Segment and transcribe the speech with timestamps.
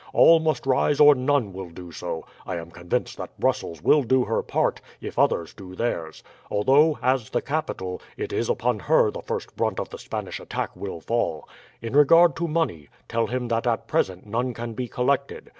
[0.13, 2.25] All must rise or none will do so.
[2.47, 7.29] I am convinced that Brussels will do her part, if others do theirs; although, as
[7.29, 11.47] the capital, it is upon her the first brunt of the Spanish attack will fall.
[11.83, 15.49] In regard to money, tell him that at present none can be collected.